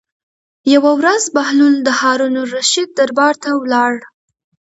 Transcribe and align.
یوه 0.73 0.91
ورځ 0.99 1.23
بهلول 1.35 1.75
د 1.83 1.89
هارون 1.99 2.33
الرشید 2.43 2.89
دربار 2.97 3.33
ته 3.43 3.49
ولاړ. 3.61 3.93